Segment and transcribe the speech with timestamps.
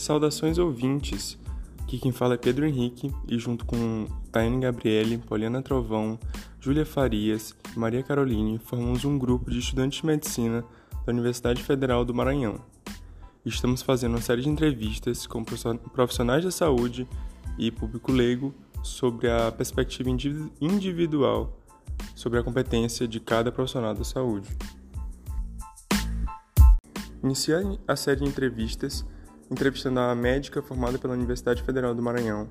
[0.00, 1.38] Saudações ouvintes!
[1.82, 6.18] Aqui quem fala é Pedro Henrique e junto com Taiane Gabriele, Poliana Trovão,
[6.58, 10.64] Júlia Farias e Maria Caroline formamos um grupo de estudantes de medicina
[11.04, 12.62] da Universidade Federal do Maranhão.
[13.44, 17.06] Estamos fazendo uma série de entrevistas com profissionais da saúde
[17.58, 21.60] e público leigo sobre a perspectiva individual
[22.14, 24.48] sobre a competência de cada profissional da saúde.
[27.22, 29.04] Inicia a série de entrevistas
[29.50, 32.48] entrevistando a médica formada pela Universidade Federal do Maranhão,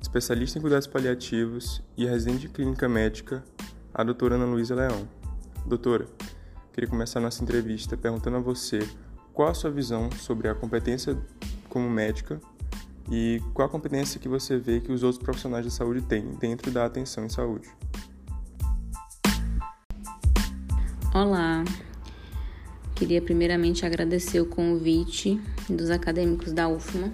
[0.00, 3.44] especialista em cuidados paliativos e residente de clínica médica,
[3.94, 5.06] a doutora Ana Luísa Leão.
[5.64, 6.06] Doutora,
[6.72, 8.80] queria começar nossa entrevista perguntando a você
[9.32, 11.16] qual a sua visão sobre a competência
[11.68, 12.40] como médica
[13.10, 16.70] e qual a competência que você vê que os outros profissionais de saúde têm dentro
[16.70, 17.68] da atenção em saúde.
[21.14, 21.64] Olá,
[23.00, 27.10] Queria primeiramente agradecer o convite dos acadêmicos da UFMA.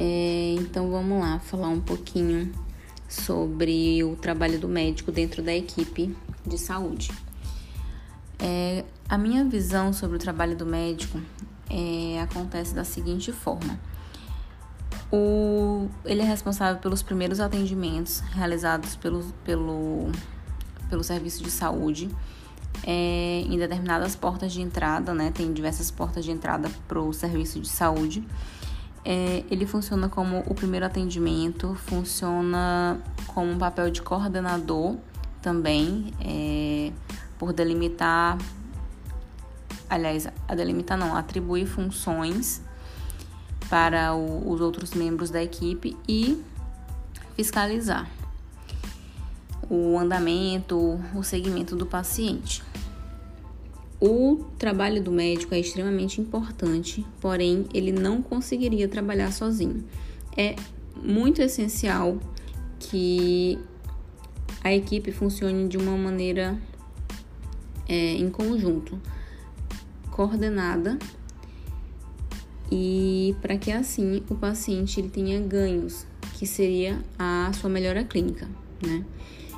[0.00, 2.50] É, então vamos lá falar um pouquinho
[3.06, 7.12] sobre o trabalho do médico dentro da equipe de saúde.
[8.38, 11.20] É, a minha visão sobre o trabalho do médico
[11.68, 13.78] é, acontece da seguinte forma.
[15.12, 20.10] O, ele é responsável pelos primeiros atendimentos realizados pelo, pelo,
[20.88, 22.08] pelo serviço de saúde
[22.84, 25.30] é, em determinadas portas de entrada, né?
[25.34, 28.26] Tem diversas portas de entrada para o serviço de saúde.
[29.04, 34.96] É, ele funciona como o primeiro atendimento, funciona como um papel de coordenador
[35.40, 36.92] também, é,
[37.38, 38.36] por delimitar,
[39.88, 42.60] aliás, a delimitar não, atribuir funções
[43.70, 46.42] para o, os outros membros da equipe e
[47.36, 48.17] fiscalizar
[49.70, 52.62] o andamento, o segmento do paciente.
[54.00, 59.84] O trabalho do médico é extremamente importante, porém ele não conseguiria trabalhar sozinho.
[60.36, 60.54] É
[61.02, 62.18] muito essencial
[62.78, 63.58] que
[64.62, 66.56] a equipe funcione de uma maneira
[67.88, 69.00] é, em conjunto,
[70.10, 70.98] coordenada
[72.70, 78.48] e para que assim o paciente ele tenha ganhos, que seria a sua melhora clínica,
[78.84, 79.04] né?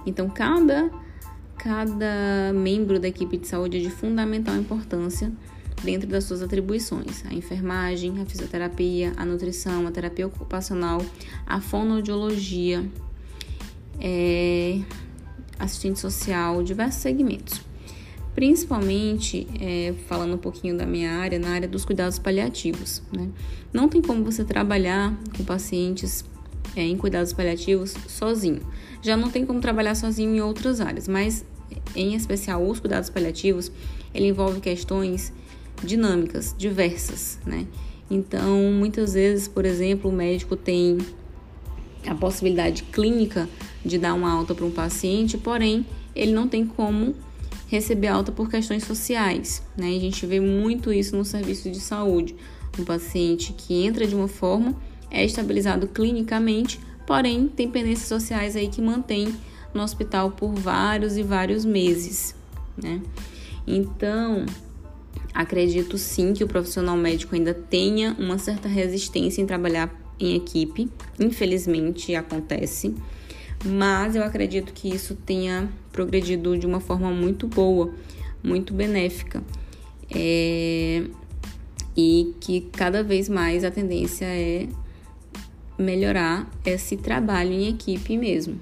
[0.07, 0.91] Então, cada,
[1.57, 5.31] cada membro da equipe de saúde é de fundamental importância
[5.83, 11.05] dentro das suas atribuições: a enfermagem, a fisioterapia, a nutrição, a terapia ocupacional,
[11.47, 12.85] a fonoaudiologia,
[13.99, 14.81] é,
[15.59, 17.61] assistente social, diversos segmentos.
[18.35, 23.03] Principalmente, é, falando um pouquinho da minha área, na área dos cuidados paliativos.
[23.13, 23.29] Né?
[23.73, 26.25] Não tem como você trabalhar com pacientes
[26.77, 28.61] é, em cuidados paliativos sozinho.
[29.03, 31.45] Já não tem como trabalhar sozinho em outras áreas, mas
[31.95, 33.71] em especial os cuidados paliativos,
[34.15, 35.33] ele envolve questões
[35.83, 37.67] dinâmicas, diversas, né?
[38.11, 40.99] Então, muitas vezes, por exemplo, o médico tem
[42.07, 43.49] a possibilidade clínica
[43.85, 47.15] de dar uma alta para um paciente, porém, ele não tem como
[47.69, 49.89] receber alta por questões sociais, né?
[49.89, 52.35] A gente vê muito isso no serviço de saúde.
[52.79, 54.77] Um paciente que entra de uma forma
[55.11, 59.35] é estabilizado clinicamente, porém tem pendências sociais aí que mantém
[59.75, 62.35] no hospital por vários e vários meses,
[62.77, 63.01] né?
[63.67, 64.47] Então,
[65.35, 70.89] acredito sim que o profissional médico ainda tenha uma certa resistência em trabalhar em equipe,
[71.19, 72.95] infelizmente acontece,
[73.65, 77.93] mas eu acredito que isso tenha progredido de uma forma muito boa,
[78.43, 79.43] muito benéfica.
[80.13, 81.05] É,
[81.97, 84.69] e que cada vez mais a tendência é
[85.81, 88.59] melhorar esse trabalho em equipe mesmo.